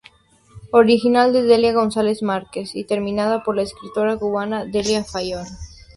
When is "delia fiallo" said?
4.65-5.43